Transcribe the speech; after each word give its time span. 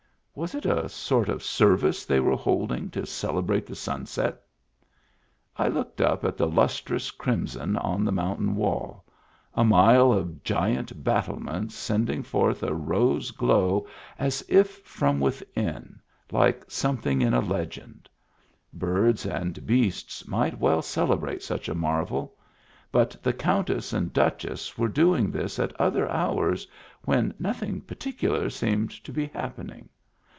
Was 0.33 0.55
it 0.55 0.65
a 0.65 0.87
sort 0.87 1.27
of 1.27 1.43
service 1.43 2.05
they 2.05 2.21
were 2.21 2.37
holding 2.37 2.89
to 2.91 3.05
celebrate 3.05 3.65
the 3.65 3.75
sunset? 3.75 4.41
I 5.57 5.67
looked 5.67 5.99
up 5.99 6.23
at 6.23 6.37
the 6.37 6.47
lustrous 6.47 7.11
crimson 7.11 7.75
on 7.75 8.05
the 8.05 8.13
mountain 8.13 8.55
wall— 8.55 9.03
a 9.61 9.65
mile 9.65 10.13
of 10.13 10.41
giant 10.41 11.03
battlements 11.03 11.75
sending 11.75 12.23
forth 12.23 12.63
a 12.63 12.73
rose 12.73 13.31
glow 13.31 13.85
as 14.17 14.41
if 14.47 14.77
from 14.85 15.19
within, 15.19 15.99
like 16.31 16.63
something 16.71 17.21
in 17.21 17.33
a 17.33 17.41
legend; 17.41 18.07
birds 18.73 19.25
and 19.25 19.65
beasts 19.67 20.25
might 20.29 20.57
well 20.57 20.81
celebrate 20.81 21.43
such 21.43 21.67
a 21.67 21.75
marvel— 21.75 22.37
but 22.91 23.21
the 23.21 23.33
Countess 23.33 23.91
and 23.91 24.13
Duchess 24.13 24.77
were 24.77 24.87
doing 24.87 25.29
this 25.29 25.59
at 25.59 25.75
other 25.79 26.09
hours, 26.09 26.65
when 27.03 27.33
nothing 27.37 27.81
particular 27.81 28.49
seemed 28.49 28.91
to 29.03 29.11
be 29.11 29.25
happening. 29.27 29.89